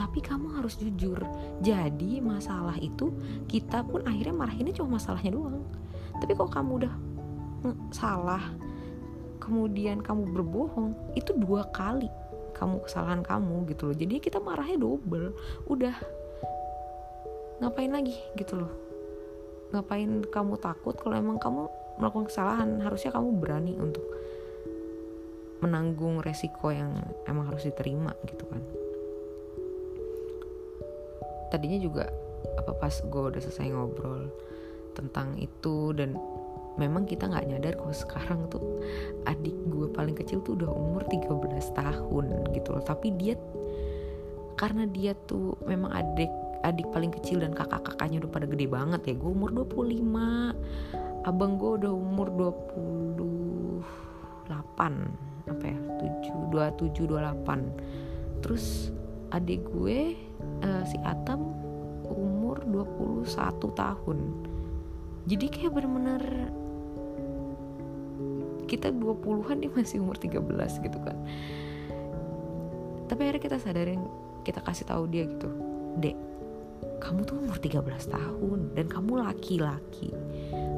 Tapi 0.00 0.24
kamu 0.24 0.56
harus 0.56 0.80
jujur. 0.80 1.20
Jadi 1.60 2.24
masalah 2.24 2.80
itu 2.80 3.12
kita 3.44 3.84
pun 3.84 4.00
akhirnya 4.08 4.32
marahinnya 4.32 4.72
cuma 4.72 4.96
masalahnya 4.96 5.36
doang. 5.36 5.60
Tapi 6.16 6.32
kok 6.32 6.48
kamu 6.48 6.70
udah 6.80 6.94
salah, 7.92 8.40
kemudian 9.36 10.00
kamu 10.00 10.32
berbohong, 10.32 10.96
itu 11.12 11.36
dua 11.36 11.68
kali 11.68 12.08
kamu 12.56 12.80
kesalahan 12.88 13.20
kamu 13.20 13.68
gitu 13.68 13.92
loh. 13.92 13.96
Jadi 13.96 14.16
kita 14.24 14.40
marahnya 14.40 14.80
double. 14.80 15.36
Udah 15.68 15.92
ngapain 17.60 17.92
lagi 17.92 18.16
gitu 18.40 18.56
loh 18.56 18.72
ngapain 19.70 20.26
kamu 20.26 20.58
takut 20.58 20.98
kalau 20.98 21.14
emang 21.14 21.38
kamu 21.38 21.70
melakukan 22.00 22.26
kesalahan 22.26 22.82
harusnya 22.82 23.14
kamu 23.14 23.38
berani 23.38 23.78
untuk 23.78 24.02
menanggung 25.62 26.24
resiko 26.24 26.72
yang 26.74 26.96
emang 27.28 27.46
harus 27.52 27.68
diterima 27.68 28.16
gitu 28.26 28.48
kan 28.48 28.64
tadinya 31.50 31.78
juga 31.82 32.08
apa 32.56 32.72
pas 32.72 32.94
gue 32.94 33.22
udah 33.34 33.40
selesai 33.42 33.68
ngobrol 33.74 34.30
tentang 34.96 35.36
itu 35.38 35.92
dan 35.94 36.16
memang 36.78 37.04
kita 37.04 37.28
nggak 37.28 37.46
nyadar 37.50 37.74
kalau 37.76 37.92
sekarang 37.94 38.48
tuh 38.48 38.62
adik 39.28 39.52
gue 39.68 39.86
paling 39.92 40.16
kecil 40.16 40.40
tuh 40.40 40.56
udah 40.56 40.70
umur 40.70 41.04
13 41.06 41.76
tahun 41.76 42.24
gitu 42.56 42.68
loh. 42.72 42.84
Tapi 42.84 43.12
dia 43.18 43.34
karena 44.56 44.84
dia 44.88 45.12
tuh 45.28 45.56
memang 45.64 45.92
adik 45.92 46.30
adik 46.60 46.84
paling 46.92 47.08
kecil 47.08 47.40
dan 47.40 47.56
kakak-kakaknya 47.56 48.20
udah 48.24 48.30
pada 48.32 48.46
gede 48.48 48.66
banget 48.70 49.00
ya. 49.12 49.14
Gue 49.16 49.30
umur 49.32 49.50
25 49.52 51.28
abang 51.28 51.60
gue 51.60 51.84
udah 51.84 51.92
umur 51.92 52.32
28 52.32 53.84
apa 55.50 55.64
ya 55.66 55.78
7 56.00 56.48
27 56.80 57.12
28 57.12 58.40
terus 58.40 58.88
adik 59.28 59.60
gue 59.68 60.16
uh, 60.64 60.84
si 60.86 60.96
Atam 61.06 61.54
umur 62.10 62.62
21 62.66 63.26
tahun. 63.76 64.18
Jadi 65.28 65.46
kayak 65.52 65.72
bener-bener 65.76 66.22
kita 68.66 68.94
20-an 68.94 69.58
dia 69.58 69.70
masih 69.70 69.98
umur 69.98 70.18
13 70.18 70.38
gitu 70.86 70.98
kan. 71.02 71.16
Tapi 73.10 73.20
akhirnya 73.26 73.42
kita 73.42 73.58
sadarin 73.58 74.02
kita 74.46 74.62
kasih 74.62 74.86
tahu 74.88 75.04
dia 75.10 75.28
gitu 75.28 75.50
dek 76.00 76.16
kamu 77.00 77.24
tuh 77.24 77.36
umur 77.40 77.56
13 77.56 78.12
tahun 78.12 78.58
dan 78.76 78.86
kamu 78.88 79.24
laki-laki. 79.24 80.12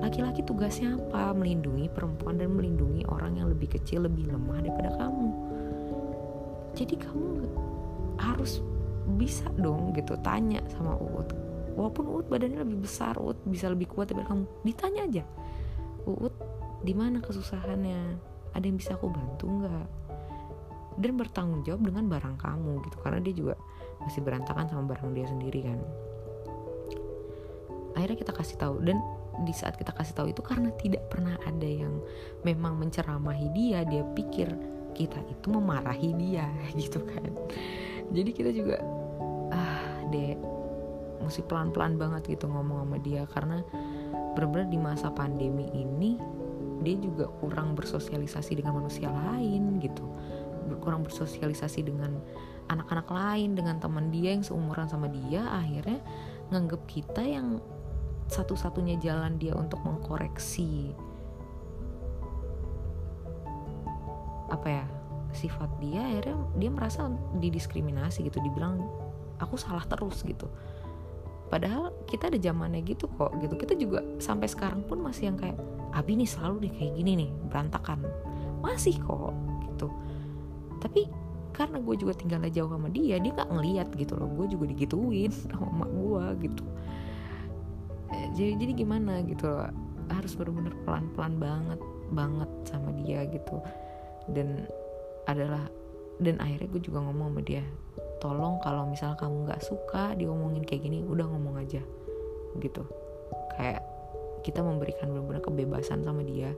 Laki-laki 0.02 0.46
tugasnya 0.46 0.94
apa? 0.98 1.34
Melindungi 1.34 1.90
perempuan 1.90 2.38
dan 2.38 2.54
melindungi 2.54 3.06
orang 3.10 3.38
yang 3.38 3.50
lebih 3.50 3.74
kecil 3.74 4.06
lebih 4.06 4.30
lemah 4.30 4.62
daripada 4.62 4.90
kamu. 4.98 5.28
Jadi 6.78 6.94
kamu 6.94 7.26
harus 8.22 8.62
bisa 9.18 9.50
dong 9.58 9.90
gitu 9.94 10.14
tanya 10.22 10.62
sama 10.70 10.94
Uut 10.98 11.28
walaupun 11.74 12.04
Uut 12.06 12.26
badannya 12.28 12.62
lebih 12.62 12.84
besar 12.84 13.18
Uut 13.18 13.38
bisa 13.48 13.66
lebih 13.72 13.90
kuat 13.90 14.12
daripada 14.12 14.34
kamu 14.34 14.44
ditanya 14.62 15.02
aja. 15.08 15.24
Uut 16.06 16.34
di 16.82 16.92
mana 16.92 17.22
kesusahannya? 17.22 18.18
Ada 18.52 18.64
yang 18.68 18.76
bisa 18.76 18.98
aku 18.98 19.08
bantu 19.08 19.46
nggak? 19.48 19.86
Dan 21.00 21.16
bertanggung 21.16 21.64
jawab 21.64 21.88
dengan 21.88 22.04
barang 22.10 22.36
kamu 22.36 22.84
gitu 22.84 22.96
karena 23.00 23.18
dia 23.24 23.34
juga 23.34 23.54
masih 24.04 24.20
berantakan 24.20 24.68
sama 24.68 24.84
barang 24.92 25.10
dia 25.16 25.24
sendiri 25.24 25.60
kan. 25.64 25.80
Akhirnya 27.96 28.18
kita 28.18 28.32
kasih 28.36 28.56
tahu 28.60 28.84
dan 28.84 29.00
di 29.40 29.54
saat 29.56 29.80
kita 29.80 29.96
kasih 29.96 30.12
tahu 30.12 30.26
itu 30.28 30.44
karena 30.44 30.68
tidak 30.76 31.08
pernah 31.08 31.40
ada 31.48 31.64
yang 31.64 32.04
memang 32.44 32.76
menceramahi 32.76 33.48
dia 33.56 33.80
dia 33.88 34.04
pikir 34.12 34.52
kita 34.92 35.16
itu 35.24 35.46
memarahi 35.48 36.12
dia 36.20 36.44
gitu 36.80 37.00
kan 37.00 37.32
jadi 38.12 38.30
kita 38.30 38.50
juga 38.52 38.76
ah 39.52 40.04
deh 40.12 40.36
mesti 41.24 41.40
pelan-pelan 41.48 41.96
banget 41.96 42.36
gitu 42.36 42.46
ngomong 42.46 42.84
sama 42.84 42.98
dia. 43.00 43.24
Karena 43.30 43.64
benar-benar 44.36 44.68
di 44.68 44.78
masa 44.78 45.08
pandemi 45.08 45.68
ini 45.72 46.20
dia 46.82 46.98
juga 46.98 47.30
kurang 47.40 47.78
bersosialisasi 47.78 48.58
dengan 48.60 48.84
manusia 48.84 49.08
lain 49.08 49.80
gitu. 49.80 50.04
Kurang 50.82 51.06
bersosialisasi 51.06 51.88
dengan 51.88 52.20
anak-anak 52.68 53.08
lain 53.08 53.54
dengan 53.56 53.78
teman 53.78 54.12
dia 54.12 54.34
yang 54.34 54.44
seumuran 54.44 54.90
sama 54.90 55.08
dia. 55.08 55.46
Akhirnya 55.48 56.02
nganggep 56.52 56.82
kita 56.90 57.22
yang 57.24 57.62
satu-satunya 58.28 59.00
jalan 59.00 59.36
dia 59.36 59.52
untuk 59.56 59.80
mengkoreksi 59.84 60.96
apa 64.52 64.68
ya 64.68 64.84
sifat 65.32 65.68
dia 65.80 66.04
akhirnya 66.04 66.38
dia 66.60 66.70
merasa 66.70 67.08
didiskriminasi 67.40 68.28
gitu 68.28 68.38
dibilang 68.44 68.84
aku 69.40 69.58
salah 69.58 69.82
terus 69.88 70.22
gitu. 70.22 70.46
Padahal 71.52 71.92
kita 72.08 72.32
ada 72.32 72.40
zamannya 72.40 72.80
gitu 72.80 73.10
kok 73.12 73.36
gitu. 73.44 73.52
Kita 73.60 73.76
juga 73.76 74.00
sampai 74.16 74.48
sekarang 74.48 74.88
pun 74.88 75.04
masih 75.04 75.28
yang 75.28 75.36
kayak 75.36 75.58
Abi 75.92 76.16
nih 76.16 76.24
selalu 76.24 76.64
deh 76.64 76.72
kayak 76.72 76.92
gini 76.96 77.12
nih 77.26 77.30
berantakan. 77.52 78.00
Masih 78.64 78.96
kok 79.04 79.36
gitu. 79.68 79.92
Tapi 80.80 81.04
karena 81.52 81.76
gue 81.84 81.94
juga 82.00 82.16
tinggalnya 82.16 82.48
jauh 82.48 82.72
sama 82.72 82.88
dia 82.88 83.20
dia 83.20 83.32
nggak 83.36 83.50
ngeliat 83.52 83.88
gitu 83.92 84.16
loh. 84.16 84.32
Gue 84.32 84.48
juga 84.48 84.64
digituin 84.72 85.28
sama 85.52 85.68
emak 85.68 85.90
gue 85.92 86.24
gitu. 86.48 86.64
Eh, 88.16 88.28
jadi 88.32 88.52
jadi 88.56 88.72
gimana 88.72 89.20
gitu 89.28 89.44
loh. 89.52 89.68
Harus 90.08 90.32
bener-bener 90.32 90.72
pelan-pelan 90.88 91.36
banget 91.36 91.80
banget 92.16 92.50
sama 92.64 92.96
dia 92.96 93.28
gitu. 93.28 93.60
Dan 94.32 94.64
adalah 95.28 95.70
dan 96.22 96.38
akhirnya 96.38 96.68
gue 96.70 96.82
juga 96.82 97.02
ngomong 97.02 97.34
sama 97.34 97.42
dia 97.42 97.64
tolong 98.22 98.62
kalau 98.62 98.86
misal 98.86 99.18
kamu 99.18 99.50
nggak 99.50 99.62
suka 99.66 100.14
diomongin 100.14 100.62
kayak 100.62 100.86
gini 100.86 101.02
udah 101.02 101.26
ngomong 101.26 101.58
aja 101.58 101.82
gitu. 102.60 102.84
Kayak 103.56 103.82
kita 104.42 104.60
memberikan 104.60 105.08
benar-benar 105.10 105.42
kebebasan 105.42 106.06
sama 106.06 106.22
dia 106.26 106.52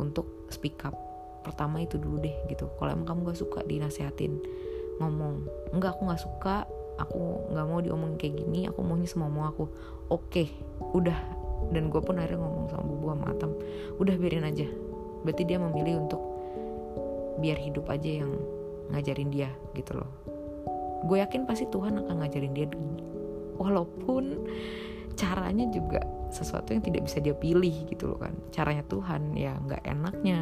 untuk 0.00 0.48
speak 0.48 0.80
up. 0.82 0.96
Pertama 1.42 1.82
itu 1.82 1.98
dulu 1.98 2.22
deh 2.22 2.34
gitu. 2.48 2.70
Kalau 2.78 2.90
emang 2.94 3.06
kamu 3.06 3.34
gak 3.34 3.40
suka 3.40 3.60
dinasehatin. 3.66 4.38
Ngomong 4.98 5.46
enggak 5.74 5.98
aku 5.98 6.08
nggak 6.08 6.22
suka. 6.22 6.56
Aku 7.00 7.50
nggak 7.50 7.66
mau 7.66 7.80
diomongin 7.82 8.16
kayak 8.20 8.34
gini. 8.44 8.68
Aku 8.70 8.84
maunya 8.84 9.08
semua 9.08 9.32
mau 9.32 9.48
aku. 9.48 9.66
Oke 10.12 10.46
okay, 10.46 10.48
udah. 10.94 11.18
Dan 11.72 11.88
gue 11.90 12.00
pun 12.02 12.18
akhirnya 12.18 12.42
ngomong 12.42 12.66
sama 12.68 12.84
bubu 12.84 13.06
sama 13.14 13.24
Atam 13.30 13.50
udah 13.98 14.14
biarin 14.18 14.46
aja. 14.46 14.66
Berarti 15.22 15.42
dia 15.46 15.58
memilih 15.58 16.06
untuk 16.06 16.20
biar 17.42 17.58
hidup 17.58 17.90
aja 17.90 18.22
yang 18.22 18.30
ngajarin 18.94 19.34
dia 19.34 19.50
gitu 19.74 19.98
loh. 19.98 20.10
Gue 21.02 21.18
yakin 21.18 21.44
pasti 21.44 21.66
Tuhan 21.66 21.98
akan 21.98 22.14
ngajarin 22.22 22.54
dia 22.54 22.70
walaupun 23.58 24.46
caranya 25.18 25.66
juga 25.74 26.00
sesuatu 26.32 26.72
yang 26.72 26.80
tidak 26.80 27.10
bisa 27.10 27.18
dia 27.18 27.34
pilih 27.34 27.74
gitu 27.90 28.14
loh 28.14 28.18
kan. 28.22 28.32
Caranya 28.54 28.86
Tuhan 28.86 29.34
ya 29.34 29.58
nggak 29.58 29.82
enaknya 29.82 30.40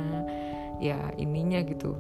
ya 0.78 1.11
ininya 1.16 1.64
gitu. 1.64 1.97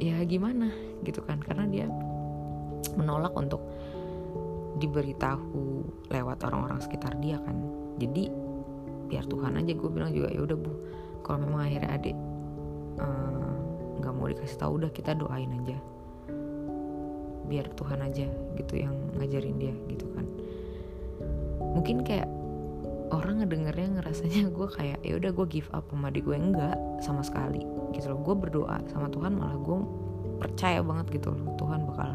Ya 0.00 0.18
gimana 0.24 0.72
gitu 1.04 1.20
kan. 1.22 1.38
Karena 1.44 1.68
dia 1.68 1.86
menolak 2.96 3.36
untuk 3.36 3.60
diberitahu 4.80 5.86
lewat 6.10 6.42
orang-orang 6.48 6.80
sekitar 6.82 7.14
dia 7.22 7.38
kan. 7.38 7.54
Jadi 8.00 8.32
biar 9.06 9.28
Tuhan 9.28 9.60
aja 9.60 9.72
gue 9.76 9.90
bilang 9.92 10.10
juga 10.10 10.32
ya 10.32 10.40
udah 10.42 10.56
bu. 10.58 10.72
Kalau 11.22 11.38
memang 11.44 11.68
akhirnya 11.68 11.90
adik 11.94 12.16
eh, 12.98 13.54
nggak 14.00 14.12
mau 14.14 14.26
dikasih 14.30 14.58
tahu 14.58 14.72
udah 14.82 14.90
kita 14.90 15.14
doain 15.14 15.50
aja. 15.62 15.78
Biar 17.44 17.68
Tuhan 17.76 18.00
aja 18.00 18.26
gitu 18.56 18.74
yang 18.74 18.94
ngajarin 19.20 19.56
dia 19.60 19.74
gitu 19.90 20.06
kan. 20.16 20.26
Mungkin 21.74 22.06
kayak 22.06 22.30
orang 23.12 23.44
ngedengernya 23.44 24.00
ngerasanya 24.00 24.42
gue 24.56 24.68
kayak 24.70 24.98
ya 25.04 25.14
udah 25.18 25.30
gue 25.30 25.46
give 25.46 25.70
up 25.70 25.86
sama 25.90 26.08
adik 26.10 26.24
gue 26.24 26.36
enggak 26.36 26.76
sama 27.04 27.22
sekali 27.22 27.62
gitu 27.92 28.10
loh. 28.10 28.20
Gue 28.24 28.34
berdoa 28.34 28.80
sama 28.90 29.12
Tuhan 29.12 29.38
malah 29.38 29.58
gue 29.60 29.78
percaya 30.40 30.82
banget 30.82 31.20
gitu 31.20 31.30
loh 31.30 31.54
Tuhan 31.56 31.86
bakal 31.88 32.10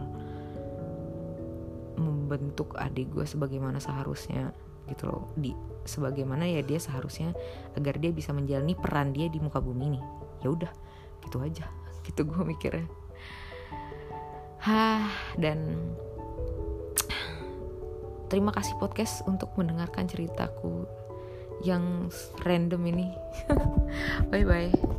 membentuk 2.00 2.76
adik 2.78 3.10
gue 3.12 3.26
sebagaimana 3.26 3.80
seharusnya 3.80 4.52
gitu 4.92 5.08
loh. 5.08 5.24
Di 5.38 5.54
sebagaimana 5.88 6.46
ya 6.46 6.62
dia 6.62 6.78
seharusnya 6.82 7.34
agar 7.78 7.98
dia 7.98 8.12
bisa 8.14 8.36
menjalani 8.36 8.76
peran 8.76 9.16
dia 9.16 9.32
di 9.32 9.40
muka 9.40 9.62
bumi 9.62 9.96
ini. 9.96 10.02
Ya 10.44 10.52
udah 10.54 10.72
gitu 11.26 11.42
aja. 11.44 11.68
Gitu 12.06 12.26
gue 12.26 12.42
mikirnya. 12.44 12.88
Hah 14.60 15.08
dan 15.40 15.80
terima 18.28 18.52
kasih 18.52 18.76
podcast 18.78 19.24
untuk 19.26 19.50
mendengarkan 19.56 20.06
ceritaku 20.06 20.84
yang 21.64 22.12
random 22.44 22.82
ini. 22.88 23.08
Bye 24.32 24.46
bye 24.48 24.99